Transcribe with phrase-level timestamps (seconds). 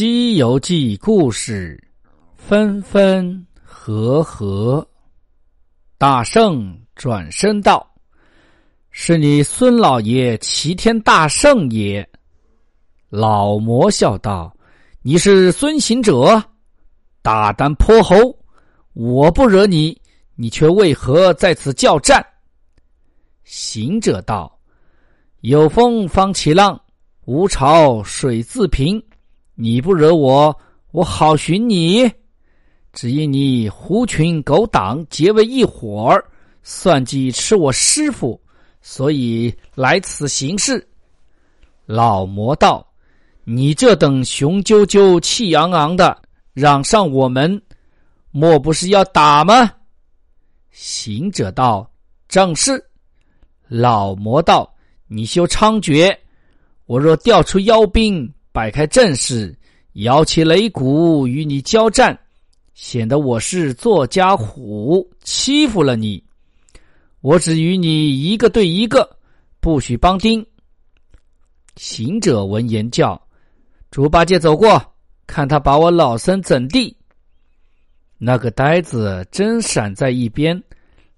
[0.00, 1.76] 西游记》故事
[2.36, 4.88] 分分合合，
[5.98, 7.84] 大圣转身道。
[8.92, 12.08] 是你孙老爷齐天大圣也。
[13.08, 14.56] 老魔笑道
[15.02, 16.40] ：“你是孙行者，
[17.20, 18.14] 大胆泼猴！
[18.92, 20.00] 我不惹你，
[20.36, 22.24] 你却为何在此叫战？”
[23.42, 24.60] 行者道
[25.42, 26.80] ：“有风方起浪，
[27.24, 29.02] 无潮水自平。
[29.60, 30.56] 你不惹我，
[30.92, 32.08] 我好寻你。
[32.92, 36.24] 只因你狐群狗党结为一伙儿，
[36.62, 38.40] 算计吃我师傅。”
[38.80, 40.86] 所以来此行事。
[41.86, 42.86] 老魔道
[43.42, 46.16] ：“你这等雄赳赳、气昂昂的，
[46.52, 47.60] 嚷上我们，
[48.30, 49.72] 莫不是要打吗？”
[50.70, 51.90] 行者道
[52.28, 52.80] ：“正是。”
[53.66, 54.72] 老魔道
[55.08, 56.16] ：“你休猖獗！
[56.86, 59.56] 我若调出妖兵，摆开阵势，
[59.92, 62.18] 摇起擂鼓与你交战，
[62.74, 66.20] 显得我是作家虎，欺负了你。”
[67.22, 69.16] 我只与你一个对一个，
[69.60, 70.44] 不许帮丁。
[71.76, 73.22] 行者闻言叫
[73.92, 74.82] ：“猪八戒走过，
[75.24, 76.96] 看他把我老僧怎地？”
[78.18, 80.60] 那个呆子真闪在一边。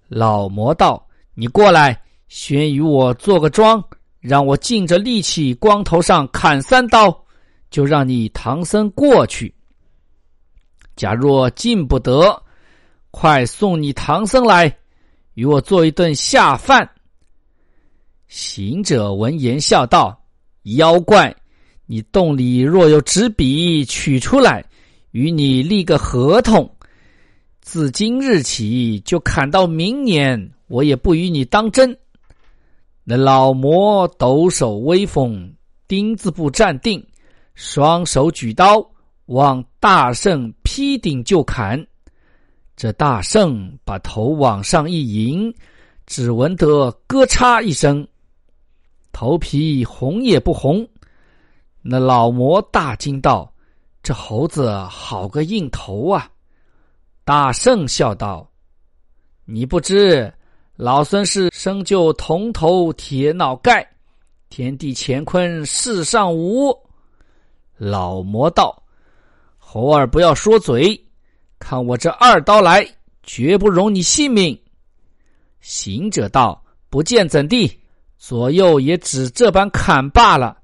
[0.08, 3.82] 老魔道：“你过来，先与我做个庄，
[4.20, 7.19] 让我尽着力气，光头上砍三刀，
[7.70, 9.54] 就让你唐僧过去。
[10.96, 12.42] 假若进不得，
[13.10, 14.76] 快送你唐僧来。”
[15.34, 16.90] 与我做一顿下饭。
[18.26, 20.22] 行者闻言笑道
[20.76, 21.34] ：“妖怪，
[21.86, 24.62] 你洞里若有纸笔，取出来，
[25.12, 26.68] 与你立个合同。
[27.62, 31.96] 自今日起，就砍到明年，我也不与你当真。”
[33.04, 35.54] 那老魔抖手威风，
[35.88, 37.02] 钉子步站定，
[37.62, 38.82] 双手举刀，
[39.26, 41.86] 往大圣劈顶就砍。
[42.74, 45.54] 这大圣把头往上一迎，
[46.06, 48.08] 只闻得咯嚓一声，
[49.12, 50.88] 头皮红也不红。
[51.82, 53.52] 那老魔大惊道
[54.02, 56.30] ：“这猴子好个硬头啊！”
[57.26, 58.50] 大圣笑道
[59.44, 60.32] ：“你不知，
[60.76, 63.86] 老孙是生就铜头铁脑盖，
[64.48, 66.74] 天地乾坤世上无。”
[67.80, 68.82] 老魔道
[69.56, 71.02] ：“猴儿不要说嘴。”
[71.58, 72.86] 看我这二刀来，
[73.22, 74.60] 绝不容你性命。
[75.62, 77.80] 行者道：“不见怎地？
[78.18, 80.58] 左右也只这般砍罢了。”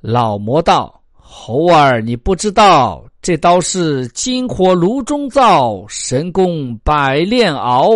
[0.00, 7.90] 老魔道：“猴儿，你不知道，这刀是金火炉中造，神功百炼熬。”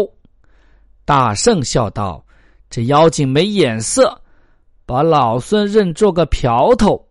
[1.07, 2.23] 大圣笑道
[2.69, 4.21] ：“这妖精没眼色，
[4.85, 7.03] 把老孙认做个瓢头，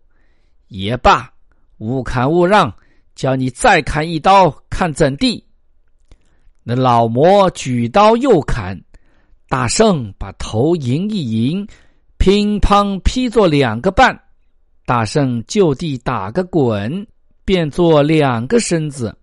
[0.78, 1.30] 也罢，
[1.78, 2.72] 勿砍勿让。”
[3.14, 5.44] 叫你再砍一刀，看怎地？
[6.64, 8.76] 那老魔举刀又砍，
[9.48, 11.64] 大圣把头迎一迎，
[12.18, 14.20] 乒乓劈作两个半。
[14.84, 17.06] 大圣就地打个滚，
[17.44, 19.16] 变作两个身子。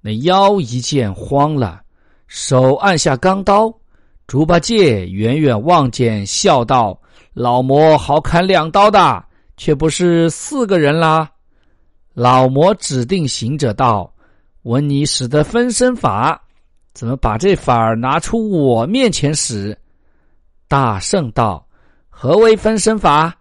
[0.00, 1.82] 那妖一见慌了，
[2.26, 3.70] 手按下钢刀。
[4.26, 6.98] 猪八戒远远望见，笑道
[7.34, 9.22] ：“老魔好砍两刀的，
[9.60, 11.30] 却不是四个人啦。”
[12.14, 14.10] 老魔指定行者道
[14.64, 16.40] ：“闻你使得分身法，
[16.94, 19.76] 怎么把这法儿拿出我面前使？”
[20.66, 21.62] 大圣道
[22.08, 23.36] ：“何为分身法？”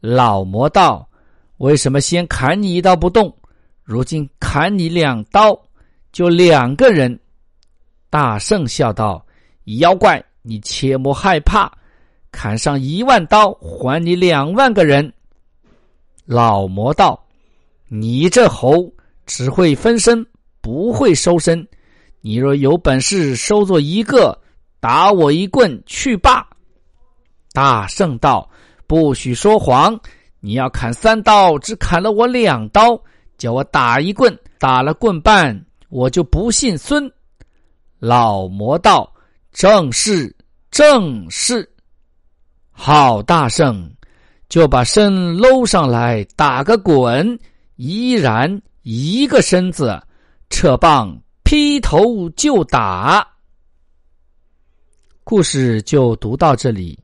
[0.00, 1.08] 老魔道
[1.56, 3.34] ：“为什么先砍你一刀不动，
[3.82, 5.58] 如今砍你两刀，
[6.12, 7.18] 就两个人？”
[8.10, 9.24] 大圣笑道
[9.80, 11.72] ：“妖怪，你切莫害怕，
[12.30, 15.10] 砍上一万刀，还你两万个人。”
[16.30, 17.20] 老魔道。
[17.88, 18.88] 你这猴
[19.26, 20.24] 只会分身，
[20.60, 21.66] 不会收身。
[22.20, 24.40] 你若有本事收作一个，
[24.78, 26.46] 打我一棍去罢。
[27.52, 28.48] 大圣道
[28.86, 29.98] ：“不许说谎！
[30.38, 32.96] 你要砍三刀，只砍了我两刀，
[33.36, 37.10] 叫我打一棍，打了棍半，我就不信孙。”
[37.98, 39.12] 老魔道
[39.50, 40.32] ：“正是，
[40.70, 41.68] 正是。”
[42.70, 43.90] 好，大圣
[44.50, 47.38] 就把身搂上来，打个滚。
[47.76, 49.98] 依然一个身子，
[50.50, 53.26] 扯棒劈头就打。
[55.24, 56.98] 故事就读到这里，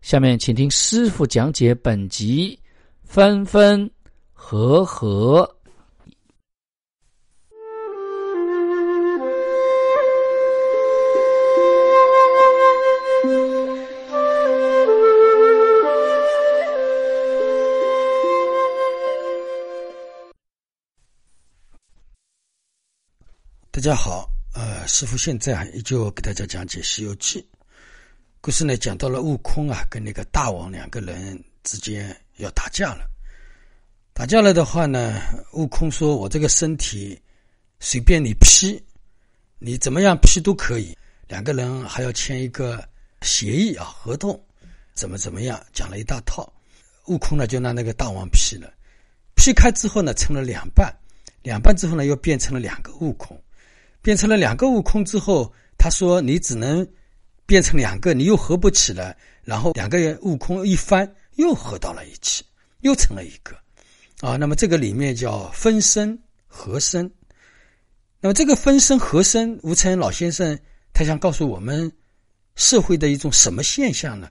[0.00, 2.58] 下面请听师傅讲解本集
[3.02, 3.90] 分分
[4.32, 5.46] 合合。
[23.82, 27.40] 大家好，呃，师傅现在啊，依旧给大家讲解《西游记》
[28.40, 33.10] 故事呢，讲到了悟空啊，跟那个大王两个人之间要打架了。
[34.12, 35.20] 打架了的话呢，
[35.54, 37.20] 悟空说：“我这个身体
[37.80, 38.80] 随便你劈，
[39.58, 40.96] 你怎么样劈都可以。”
[41.26, 42.88] 两个人还要签一个
[43.22, 44.40] 协议啊，合同，
[44.94, 46.48] 怎么怎么样，讲了一大套。
[47.06, 48.72] 悟空呢，就让那个大王劈了，
[49.34, 50.96] 劈开之后呢，成了两半，
[51.42, 53.36] 两半之后呢，又变成了两个悟空。
[54.02, 56.86] 变成了两个悟空之后，他说：“你只能
[57.46, 59.16] 变成两个，你又合不起来。
[59.44, 62.44] 然后两个人悟空一翻，又合到了一起，
[62.80, 63.56] 又成了一个。
[64.20, 67.10] 啊，那么这个里面叫分身合身。
[68.20, 70.58] 那么这个分身合身，吴承恩老先生
[70.92, 71.90] 他想告诉我们
[72.56, 74.28] 社会的一种什么现象呢？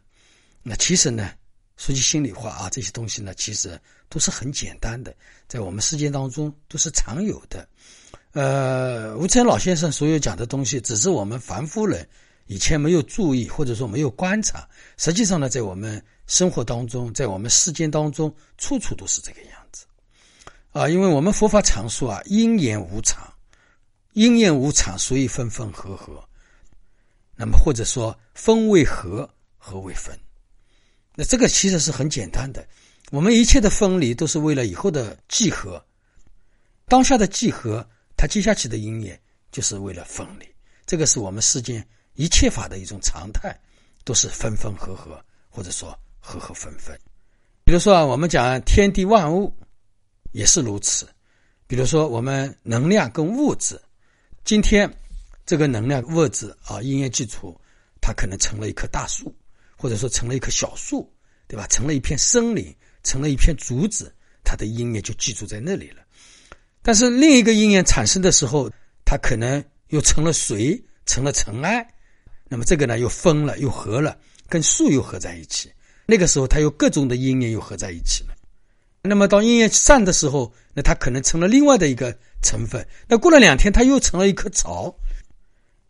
[0.64, 1.32] 那其实呢，
[1.78, 3.80] 说句心里话啊，这些东西呢，其实
[4.10, 5.16] 都是很简单的，
[5.48, 7.66] 在我们世界当中都是常有的。”
[8.34, 12.08] 呃，吴承老先生所有讲的东西，只是我们凡夫人
[12.48, 14.66] 以前没有注意，或者说没有观察。
[14.96, 19.86] 实际上呢，在我们生活当中，在我们世间当中，处处都是这个样子。
[20.72, 23.22] 啊，因为我们佛法常说啊，因缘无常，
[24.14, 26.24] 因缘无常，所以分分合合。
[27.36, 30.18] 那么或者说分为合，合为分。
[31.16, 32.66] 那这个其实是很简单的。
[33.12, 35.84] 我们一切的分离，都是为了以后的聚合。
[36.88, 37.86] 当下的聚合。
[38.22, 39.20] 它接下去的因缘
[39.52, 40.46] 就是为了分离，
[40.86, 41.84] 这个是我们世间
[42.14, 43.60] 一切法的一种常态，
[44.04, 45.20] 都是分分合合，
[45.50, 46.96] 或者说合合分分。
[47.64, 49.52] 比如说啊，我们讲天地万物
[50.34, 51.10] 也是如此。
[51.66, 53.82] 比如说我们能量跟物质，
[54.44, 54.88] 今天
[55.44, 57.60] 这个能量物质啊，因缘基础，
[58.00, 59.36] 它可能成了一棵大树，
[59.76, 61.12] 或者说成了一棵小树，
[61.48, 61.66] 对吧？
[61.66, 62.72] 成了一片森林，
[63.02, 64.14] 成了一片竹子，
[64.44, 66.04] 它的因缘就记住在那里了。
[66.84, 68.70] 但是另一个因缘产生的时候，
[69.06, 71.88] 它可能又成了水，成了尘埃，
[72.48, 74.18] 那么这个呢又分了，又合了，
[74.50, 75.72] 跟树又合在一起。
[76.06, 78.36] 那个时候，它有各种的因缘又合在一起了。
[79.04, 82.86] 那么到因缘散的时候，那它可能成了另外的一个成分。
[83.08, 84.94] 那过了两天，它又成了一棵草，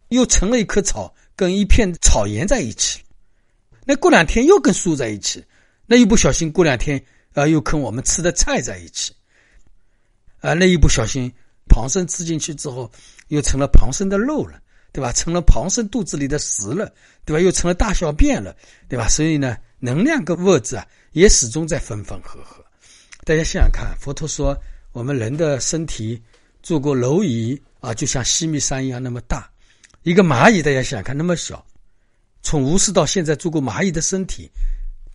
[0.10, 3.02] 又成了一棵草，跟一片草原在一起。
[3.86, 5.44] 那过两天又跟树在一起，
[5.88, 7.04] 那一不小心过两天
[7.34, 9.14] 啊，又跟我们吃的菜在一起。
[10.42, 11.32] 啊，那一不小心，
[11.70, 12.92] 庞生吃进去之后，
[13.30, 14.60] 又成了庞生的肉了，
[14.92, 15.14] 对吧？
[15.14, 16.92] 成了庞生肚子里的食了，
[17.24, 17.40] 对吧？
[17.40, 18.54] 又成了大小便了，
[18.90, 19.08] 对吧？
[19.08, 22.66] 所以呢，能量跟物质啊，也始终在分分合合。
[23.24, 24.58] 大家想想看，佛陀说，
[24.92, 26.22] 我们人的身体
[26.64, 29.40] 做过蝼蚁啊，就像西米山一样那么大；
[30.02, 31.64] 一个蚂蚁，大家想想看，那么小。
[32.42, 34.50] 从无始到现在，做过蚂蚁的身体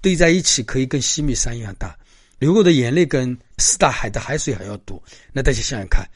[0.01, 1.99] 堆在一起，可以跟西米山一样大。
[2.39, 5.03] 流过的眼泪跟四大海的海水还要多，
[5.33, 6.07] 那大家想想看，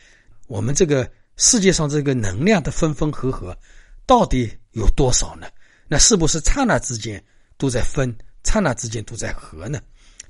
[0.49, 3.57] 我们这个世界上这个能量的分分合合，
[4.05, 5.47] 到底有多少呢？
[5.89, 7.23] 那是不是刹那之间
[7.57, 9.81] 都在分，刹那之间都在合呢？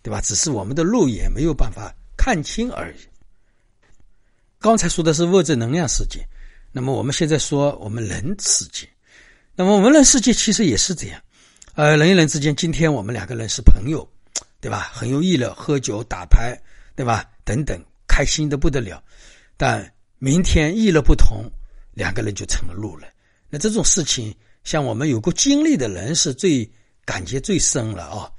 [0.02, 0.20] 对吧？
[0.20, 2.98] 只是我们的肉眼没有办法看清而已。
[4.58, 6.26] 刚才说的是物质能量世界，
[6.70, 8.88] 那么我们现在说我们人世界，
[9.54, 11.20] 那么我们人世界其实也是这样，
[11.74, 14.08] 呃，人与人之间，今天我们两个人是朋友。
[14.60, 14.90] 对吧？
[14.92, 16.54] 很有意乐，喝酒打牌，
[16.94, 17.24] 对吧？
[17.44, 19.02] 等等，开心的不得了。
[19.56, 21.50] 但明天意乐不同，
[21.94, 23.08] 两个人就成了路人。
[23.48, 26.70] 那这种事情，像我们有过经历的人，是最
[27.04, 28.30] 感觉最深了啊。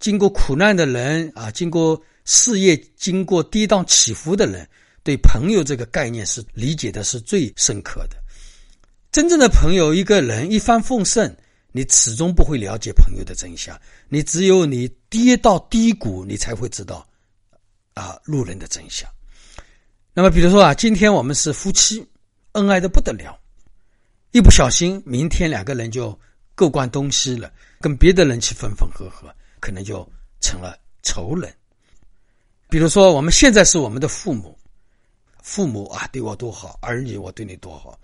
[0.00, 4.68] 经过苦难的人啊，经过事业经过跌宕起伏的人，
[5.02, 8.16] 对朋友这个概念是理解的是最深刻的。
[9.12, 11.34] 真正的朋友，一个人一帆风顺。
[11.76, 13.76] 你始终不会了解朋友的真相，
[14.08, 17.04] 你只有你跌到低谷，你才会知道，
[17.94, 19.10] 啊，路人的真相。
[20.12, 22.06] 那么，比如说啊，今天我们是夫妻，
[22.52, 23.36] 恩爱的不得了，
[24.30, 26.16] 一不小心，明天两个人就
[26.54, 30.08] 各管东西了，跟别的人去分分合合，可能就
[30.40, 31.52] 成了仇人。
[32.68, 34.56] 比如说，我们现在是我们的父母，
[35.42, 37.98] 父母啊对我多好，儿女我对你多好，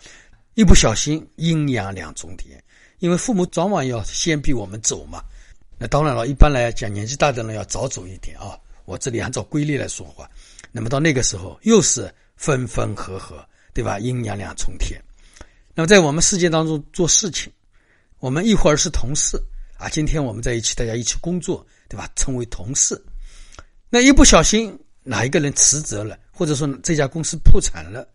[0.55, 2.61] 一不小心，阴阳两重天。
[3.01, 5.23] 因为父母早晚要先比我们走嘛，
[5.79, 8.57] 那当然了，一般来讲，年纪大的人要早走一点啊。
[8.85, 10.29] 我这里按照规律来说话，
[10.71, 13.99] 那么到那个时候，又是分分合合，对吧？
[13.99, 15.01] 阴阳两重天。
[15.75, 17.51] 那么在我们世界当中做事情，
[18.19, 19.41] 我们一会儿是同事
[19.79, 22.11] 啊，今天我们在一起，大家一起工作，对吧？
[22.17, 23.01] 称为同事。
[23.89, 28.07] 那一不小心哪一个人辞职了，或者说这家公司破产了，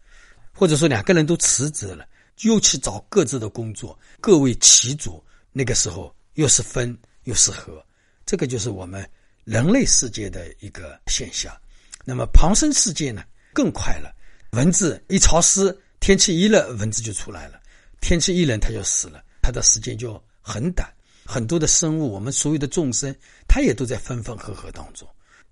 [0.54, 2.06] 或者说两个人都辞职了，
[2.42, 5.24] 又去找各自的工作，各为其主。
[5.52, 7.84] 那个时候又是分又是合，
[8.26, 9.10] 这个就是我们
[9.46, 11.56] 人类世界的一个现象。
[12.04, 13.24] 那么旁生世界呢
[13.54, 14.14] 更快了，
[14.52, 17.58] 蚊子一潮湿，天气一热，蚊子就出来了；
[18.02, 20.88] 天气一冷，它就死了，它的时间就很短。
[21.26, 23.16] 很多的生物，我们所有的众生，
[23.48, 25.08] 它也都在分分合合当中。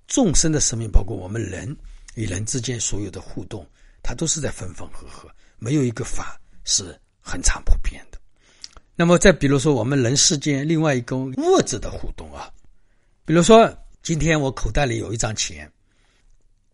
[0.05, 1.75] 众生的生命，包括我们人
[2.13, 3.65] 与人之间所有的互动，
[4.03, 8.17] 它都是在分分合合，没有一个法是很常不变的。
[8.95, 12.51] 那么，再比如说，我们人世间另外一个物质的互动啊，
[13.25, 15.71] 比如说，今天我口袋里有一张钱，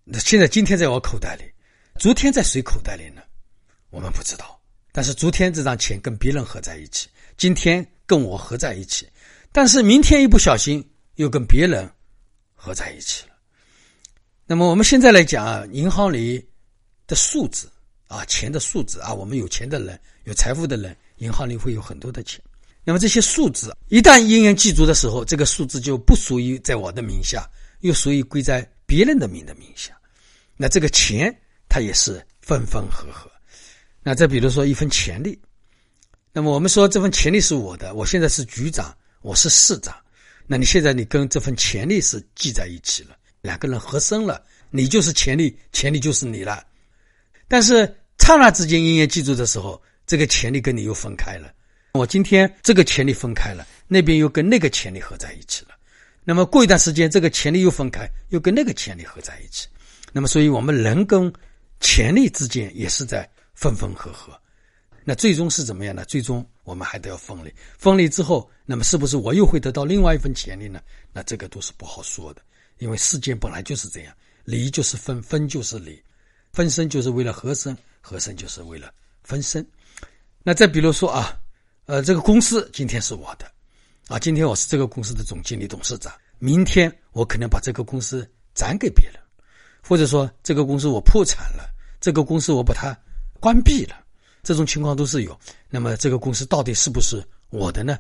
[0.03, 1.43] 那现在今天在我口袋里，
[1.97, 3.21] 昨天在谁口袋里呢？
[3.89, 4.59] 我们不知道。
[4.91, 9.07] 但是昨天这张钱跟别人合在一起，今天跟我合在一起，
[9.51, 10.83] 但是明天一不小心
[11.15, 11.89] 又跟别人
[12.53, 13.35] 合在一起了。
[14.45, 16.43] 那么我们现在来讲啊，银行里
[17.05, 17.71] 的数字
[18.09, 20.93] 啊，钱的数字啊，我们有钱的人，有财富的人。
[21.19, 22.41] 银行里会有很多的钱，
[22.81, 27.45] 那么这些数字一旦应验记住的时候，这个数字就不属于在我的名下，
[27.81, 29.91] 又属于归在别人的名的名下。
[30.55, 31.33] 那这个钱
[31.67, 33.29] 它也是分分合合。
[34.01, 35.37] 那再比如说一份权利，
[36.31, 39.93] 那么我们说这份权利是我的，我现在是局长，我是市长，
[40.47, 46.65] 那你现在你跟这份权利是记在一起了，两个人合生了，你就是权利，权利就是你了。
[47.49, 49.81] 但是刹那之间应验记住的时候。
[50.09, 51.53] 这个潜力跟你又分开了，
[51.93, 55.77] 我今天这个潜力分开了，那边又跟那个潜力合在一起了。
[56.23, 59.67] 那么过一段时间，这个潜力又分开，又跟那个潜力合在一起。
[60.11, 61.31] 那么，所以我们人跟
[61.79, 64.33] 潜力之间也是在分分合合。
[65.03, 66.03] 那最终是怎么样呢？
[66.05, 67.53] 最终我们还得要分离。
[67.77, 70.81] 分离之后，那么是不是我又会得到另外一份潜力呢？
[71.13, 72.41] 那这个都是不好说的，
[72.79, 76.01] 因为世间本来就是这样，离就是分，分就是离，
[76.51, 78.91] 分身就是为了合身，合身就是为了
[79.23, 79.65] 分身。
[80.43, 81.39] 那再比如说啊，
[81.85, 83.45] 呃，这个公司今天是我的，
[84.07, 86.13] 啊，今天我是这个公司的总经理、董事长。
[86.39, 89.15] 明天我可能把这个公司转给别人，
[89.81, 92.97] 或者说这个公司我破产了，这个公司我把它
[93.39, 93.95] 关闭了，
[94.41, 95.37] 这种情况都是有。
[95.69, 97.99] 那么这个公司到底是不是我的呢？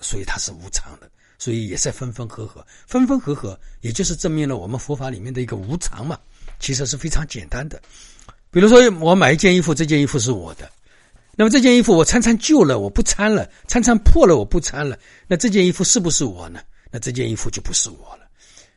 [0.00, 6.18] 所以它是无常的，所以也在分分合合，分分合合，也就是证明了我们佛法里面的一个无常嘛。
[6.62, 7.78] 其实是非常简单的。
[8.50, 10.70] 比如说我买一件衣服，这件衣服是我的。
[11.34, 14.98] 那么这件衣服我穿穿旧了，我不穿了；穿穿破了，我不穿了。
[15.26, 16.60] 那这件衣服是不是我呢？
[16.90, 18.28] 那这件衣服就不是我了。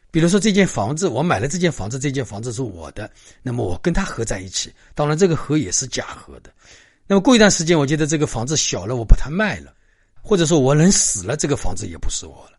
[0.09, 3.11] 比如说这间房子，我买了这间房子，这间房子是我的，
[3.43, 4.73] 那么我跟它合在一起。
[4.93, 6.49] 当然，这个合也是假合的。
[7.05, 9.73] 那么过一段时间，我觉得这个房子小了，我把它卖了，
[10.21, 12.57] 或者说我人死了，这个房子也不是我了。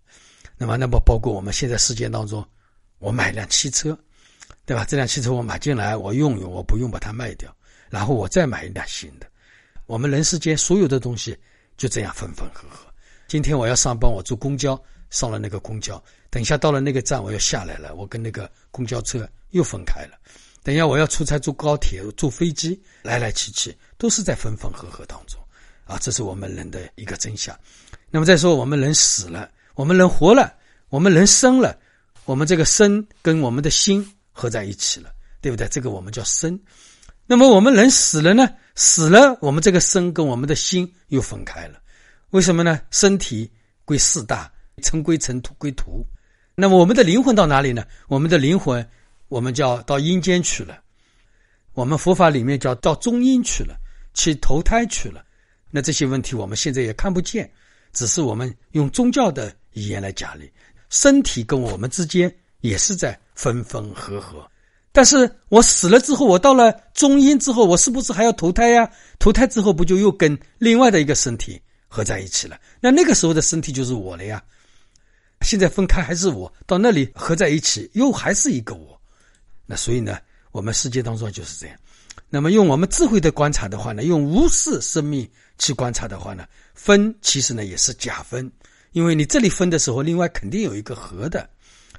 [0.59, 2.47] 那么，那么包括我们现在世界当中，
[2.99, 3.99] 我买辆汽车，
[4.67, 4.85] 对吧？
[4.85, 7.55] 这辆汽车我买进来，我用用，我不用把它卖掉，
[7.89, 9.27] 然后我再买一辆新的。
[9.87, 11.39] 我们人世间所有的东西
[11.77, 12.85] 就这样分分合合。
[13.29, 20.19] 今天我要上班，我坐公交上了那个公交，等一下到了那个站我要下来了，我跟那个公交车又分开了。
[20.65, 25.41] 等一下我要出差坐高铁、坐飞机，来来去去都是在分分合合当中
[25.85, 25.97] 啊！
[26.01, 27.57] 这是我们人的一个真相。
[28.11, 30.53] 那么再说我们人死了，我们人活了，
[30.89, 31.79] 我们人生了，
[32.25, 34.05] 我们这个身跟我们的心
[34.37, 35.67] 合在一起了，对不对？
[35.69, 36.61] 这个我们叫身。
[37.27, 38.47] 那么我们人死了呢？
[38.75, 41.81] 死了，我们这个身跟我们的心又分开了。
[42.31, 42.79] 为什么呢？
[42.91, 43.51] 身体
[43.87, 44.53] 归四大，
[44.83, 46.07] 尘归尘，土归土。
[46.55, 47.83] 那么我们的灵魂到哪里呢？
[48.09, 48.87] 我们的灵魂，
[49.29, 50.83] 我们叫到阴间去了。
[51.73, 53.75] 我们佛法里面叫到中阴去了，
[54.13, 55.25] 去投胎去了。
[55.71, 57.51] 那这些问题我们现在也看不见，
[57.93, 60.51] 只是我们用宗教的语言来讲理。
[60.91, 62.33] 身体跟我们之间
[62.67, 64.47] 也是在分分合合。
[64.93, 68.91] 但是我死了之后，我到了中阴之后，我是不是还要投胎呀？
[69.19, 72.59] 投胎之后不就又跟另外的一个身体合在一起了？
[72.81, 74.43] 那那个时候的身体就是我了呀。
[75.43, 78.99] 现在分开还是我，到那里合在一起又还是一个我。
[79.67, 80.19] 那所以呢，
[80.51, 81.77] 我们世界当中就是这样。
[82.31, 88.51] 那么用我们智慧的观察的话呢，用无视生命去观察的话呢，分其实呢也是假分，
[88.93, 91.47] 因为你这里分的时候，另外肯定有一个合的。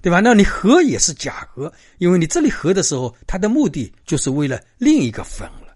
[0.01, 0.19] 对吧？
[0.19, 5.75] 那你和也是假和，因为你这里和的时候，它的目的就是为了另一个分了。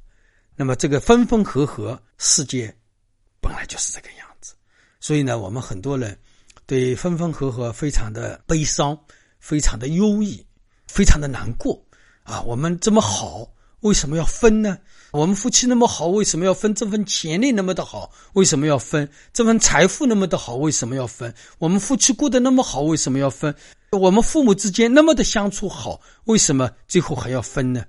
[0.55, 2.73] 那么这个分分合合，世界
[3.41, 4.53] 本来就是这个样子。
[4.99, 6.17] 所以呢，我们很多人
[6.65, 8.97] 对分分合合非常的悲伤，
[9.39, 10.45] 非常的忧郁，
[10.87, 11.83] 非常的难过
[12.23, 12.41] 啊！
[12.41, 14.77] 我们这么好，为什么要分呢？
[15.11, 16.73] 我们夫妻那么好，为什么要分？
[16.73, 19.07] 这份潜力那么的好，为什么要分？
[19.33, 21.33] 这份财富那么的好，为什么要分？
[21.57, 23.53] 我们夫妻过得那么好，为什么要分？
[23.91, 27.83] 我们父母之间那么的相处好，为什么最后还要分呢？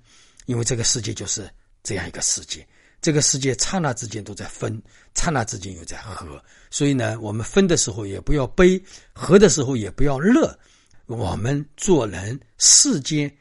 [0.47, 1.49] 因为这个世界就是
[1.85, 2.67] 这样一个世界，
[3.01, 4.83] 这个世界刹那之间都在分，
[5.15, 6.43] 刹那之间又在合。
[6.71, 8.83] 所以呢，我们分的时候也不要悲，
[9.13, 10.59] 合的时候也不要乐。
[11.07, 13.33] 我们做人世间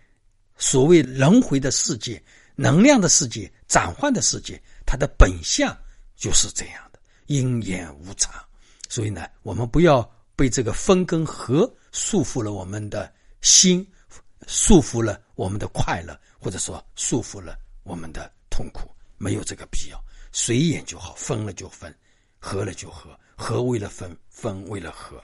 [0.58, 2.22] 所谓轮回的世界。
[2.55, 5.75] 能量的世界，转换的世界，它的本相
[6.15, 8.34] 就是这样的，因缘无常。
[8.89, 10.01] 所以呢，我们不要
[10.36, 13.88] 被这个分跟合束缚了我们的心，
[14.48, 20.03] 束缚了我们的快乐，或者说束缚了我们的痛苦，没有这个必要。
[20.31, 21.93] 随缘就好，分了就分，
[22.38, 25.24] 合了就合，合为了分，分为了合，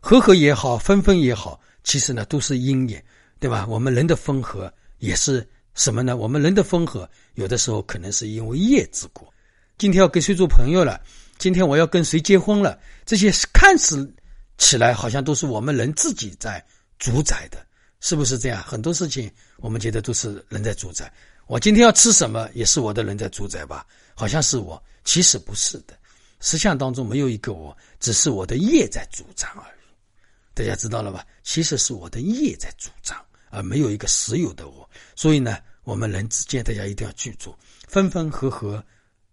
[0.00, 3.04] 合合也好，分分也好，其实呢都是因缘，
[3.38, 3.66] 对吧？
[3.68, 5.46] 我们人的分合也是。
[5.74, 6.16] 什么呢？
[6.16, 9.32] 我们人的分合，有的时候可能是因为业之果。
[9.78, 11.00] 今天要跟谁做朋友了？
[11.38, 12.78] 今天我要跟谁结婚了？
[13.06, 14.12] 这些看似
[14.58, 16.62] 起来好像都是我们人自己在
[16.98, 17.64] 主宰的，
[18.00, 18.62] 是不是这样？
[18.62, 21.10] 很多事情我们觉得都是人在主宰。
[21.46, 23.86] 我今天要吃什么，也是我的人在主宰吧？
[24.14, 25.98] 好像是我，其实不是的。
[26.40, 29.80] 实相当中没有一个我，只是我的业在主张而已。
[30.52, 31.24] 大家知道了吧？
[31.42, 33.16] 其实是我的业在主张，
[33.50, 34.88] 而没有一个实有的我。
[35.14, 35.58] 所以呢？
[35.82, 37.56] 我们人之间，大家一定要记住，
[37.88, 38.84] 分分合合，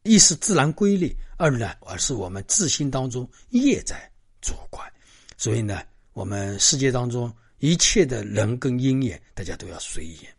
[0.04, 4.10] 一是自然规律，二呢，而是我们自心当中业在
[4.42, 4.90] 主管。
[5.36, 5.82] 所以呢，
[6.14, 10.34] 我们世界当中一切的人跟因缘，大家都要随缘。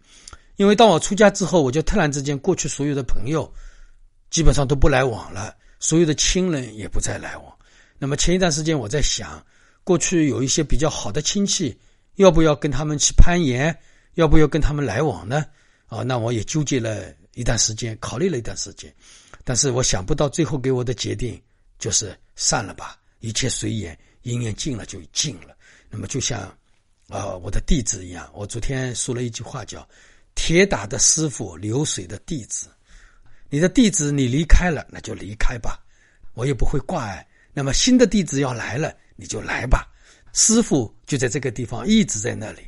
[0.57, 3.49] 因为当我出家之后，我就突然之间，过去所有的朋友
[4.31, 7.55] 基本上都不来往了，所有的亲人也不再来往。
[7.99, 9.45] 那么前一段时间，我在想，
[9.85, 11.79] 过去有一些比较好的亲戚，
[12.19, 13.77] 要不要跟他们去攀岩？
[14.15, 15.47] 要不要跟他们来往呢？
[15.87, 18.93] 啊，那我也纠结了一段时间，考虑了一段时间，
[19.45, 21.41] 但是我想不到最后给我的决定
[21.79, 25.57] 就是散了吧，一切随缘，因缘尽了就尽了。
[25.89, 26.41] 那么就像
[27.09, 29.89] 啊我的弟子一样，我昨天说了一句话叫
[30.35, 32.69] “铁打的师傅，流水的弟子”。
[33.49, 35.79] 你的弟子你离开了，那就离开吧，
[36.35, 37.25] 我也不会挂碍。
[37.55, 39.89] 那么新的弟子要来了，你就来吧，
[40.39, 42.61] 师傅就在这个地方一直在那里。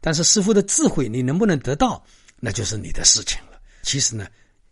[0.00, 2.00] 但是师傅的智慧你能不能得到？
[2.38, 3.58] 那就是你的事情了。
[3.82, 4.28] 其实呢，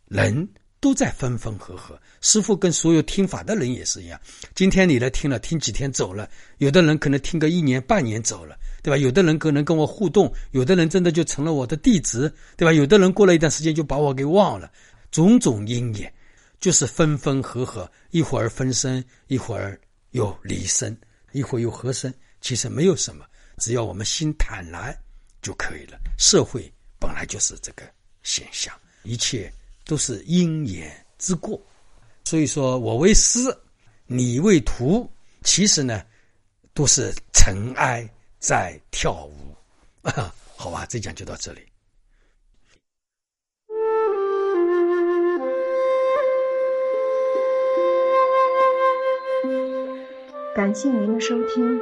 [0.06, 2.00] 人都在分分合合。
[2.20, 4.20] 师傅跟所有听法的人也是一样。
[4.54, 6.24] 今天你来听了，听几天走了；
[6.58, 8.96] 有的人可能听个一年半年走了，对吧？
[8.96, 12.72] 有的人可能跟我互动，有的人真的就成了我的弟子，对吧？
[12.72, 14.70] 有的人过了一段时间就把我给忘了。
[15.10, 16.14] 种种因缘，
[16.60, 19.76] 就是分分合合，一会儿分身，一会儿
[20.12, 20.96] 又离身，
[21.32, 22.12] 一会又合身。
[22.40, 23.24] 其实没有什么，
[23.58, 24.96] 只要我们心坦然
[25.40, 25.98] 就可以了。
[26.18, 26.72] 社会。
[26.98, 27.82] 本来就是这个
[28.22, 29.52] 现象，一切
[29.84, 31.60] 都是因缘之过，
[32.22, 33.40] 所以说我为师，
[34.06, 35.10] 你为徒，
[35.42, 36.06] 其实呢，
[36.74, 39.52] 都是尘埃在跳舞。
[40.02, 41.60] 啊 好吧，这讲就到这里。
[50.54, 51.80] 感谢您的收听，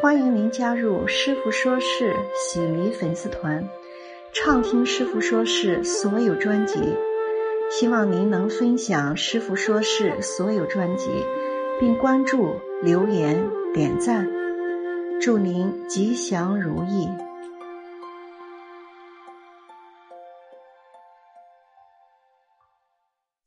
[0.00, 3.68] 欢迎您加入师傅说事喜迷粉丝团。
[4.32, 6.80] 畅听师傅说事所有专辑，
[7.70, 11.08] 希望您能分享师傅说事所有专辑，
[11.78, 14.28] 并关注、留言、点赞，
[15.20, 17.08] 祝您吉祥如意。